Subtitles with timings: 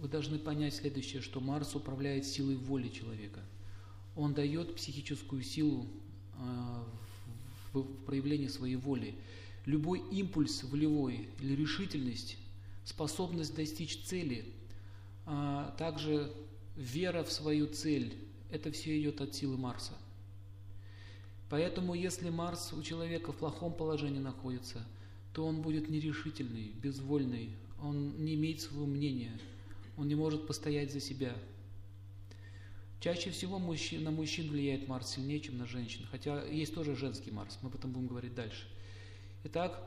[0.00, 3.40] вы должны понять следующее, что Марс управляет силой воли человека.
[4.16, 5.86] Он дает психическую силу
[7.72, 9.14] в, в проявлении своей воли.
[9.66, 12.38] Любой импульс волевой или решительность,
[12.84, 14.44] способность достичь цели,
[15.26, 16.32] а также
[16.76, 18.16] вера в свою цель,
[18.50, 19.92] это все идет от силы Марса.
[21.50, 24.86] Поэтому, если Марс у человека в плохом положении находится,
[25.34, 27.50] то он будет нерешительный, безвольный,
[27.82, 29.38] он не имеет своего мнения,
[30.00, 31.36] он не может постоять за себя.
[33.00, 37.30] Чаще всего мужчин, на мужчин влияет Марс сильнее, чем на женщин, хотя есть тоже женский
[37.30, 38.66] Марс, мы об этом будем говорить дальше.
[39.44, 39.86] Итак,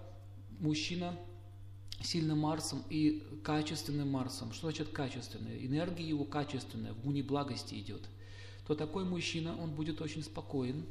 [0.60, 1.18] мужчина
[2.02, 4.54] сильным Марсом и качественным Марсом.
[4.54, 5.66] Что значит качественный?
[5.66, 8.02] Энергия его качественная, в гуне благости идет.
[8.68, 10.86] То такой мужчина, он будет очень спокоен,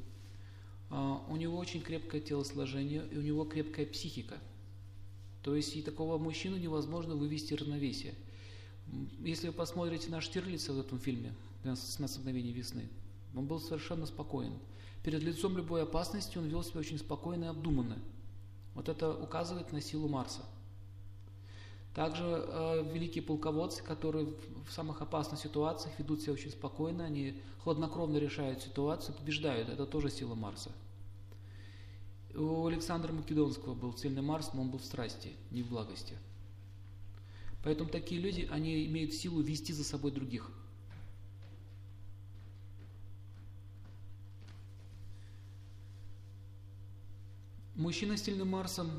[0.91, 4.38] а, у него очень крепкое телосложение и у него крепкая психика.
[5.43, 8.15] То есть и такого мужчину невозможно вывести равновесие.
[9.20, 12.88] Если вы посмотрите на Штирлица в этом фильме «12 мгновений весны»,
[13.35, 14.52] он был совершенно спокоен.
[15.02, 17.98] Перед лицом любой опасности он вел себя очень спокойно и обдуманно.
[18.74, 20.43] Вот это указывает на силу Марса.
[21.95, 24.26] Также э, великие полководцы, которые
[24.66, 29.68] в самых опасных ситуациях ведут себя очень спокойно, они хладнокровно решают ситуацию, побеждают.
[29.68, 30.73] Это тоже сила Марса.
[32.35, 36.16] У Александра Македонского был сильный Марс, но он был в страсти, не в благости.
[37.63, 40.51] Поэтому такие люди, они имеют силу вести за собой других.
[47.74, 48.91] Мужчина с сильным Марсом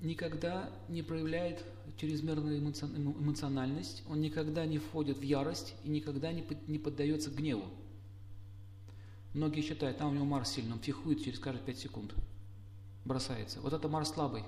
[0.00, 1.64] никогда не проявляет
[1.96, 7.64] чрезмерную эмоциональность, он никогда не входит в ярость и никогда не, не поддается гневу.
[9.34, 12.14] Многие считают, там у него Марс сильный, он психует через каждые 5 секунд,
[13.04, 13.60] бросается.
[13.60, 14.44] Вот это Марс слабый,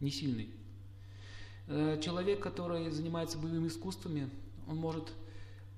[0.00, 0.50] не сильный.
[1.72, 4.28] Э, человек, который занимается боевыми искусствами,
[4.66, 5.12] он может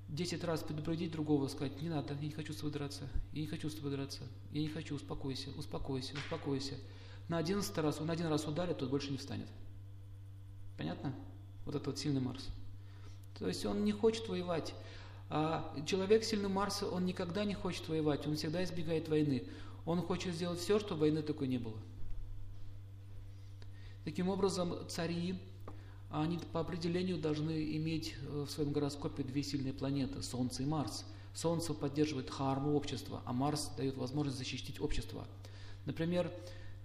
[0.09, 3.47] 10 раз предупредить другого, сказать, не надо, я не хочу с тобой драться, я не
[3.47, 6.73] хочу с тобой драться, я не хочу, успокойся, успокойся, успокойся.
[7.27, 9.47] На одиннадцатый раз, он один раз ударит, тот больше не встанет.
[10.77, 11.13] Понятно?
[11.63, 12.49] Вот этот вот сильный Марс.
[13.37, 14.73] То есть он не хочет воевать.
[15.29, 19.43] А человек сильный Марса, он никогда не хочет воевать, он всегда избегает войны.
[19.85, 21.77] Он хочет сделать все, чтобы войны такой не было.
[24.05, 25.39] Таким образом, цари,
[26.21, 31.05] они по определению должны иметь э, в своем гороскопе две сильные планеты, Солнце и Марс.
[31.33, 35.27] Солнце поддерживает харму общества, а Марс дает возможность защитить общество.
[35.85, 36.31] Например,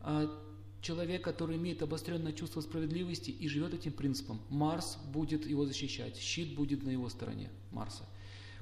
[0.01, 0.31] а,
[0.81, 6.55] человек, который имеет обостренное чувство справедливости и живет этим принципом, Марс будет его защищать, щит
[6.55, 8.05] будет на его стороне Марса.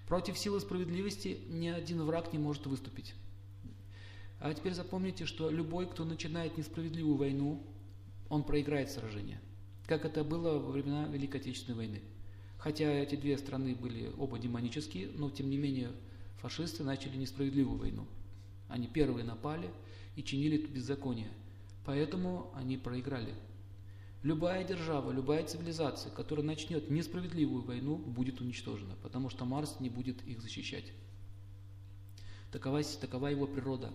[0.08, 3.14] Против силы справедливости ни один враг не может выступить.
[4.40, 7.62] А теперь запомните, что любой, кто начинает несправедливую войну,
[8.28, 9.40] он проиграет сражение.
[9.86, 12.02] Как это было во времена Великой Отечественной войны.
[12.58, 15.90] Хотя эти две страны были оба демонические, но тем не менее
[16.38, 18.06] фашисты начали несправедливую войну.
[18.68, 19.70] Они первые напали–
[20.16, 21.28] и чинили беззаконие.
[21.84, 23.34] Поэтому они проиграли.
[24.22, 30.24] Любая держава, любая цивилизация, которая начнет несправедливую войну, будет уничтожена, потому что Марс не будет
[30.26, 30.92] их защищать.
[32.50, 33.92] Такова, такова его природа.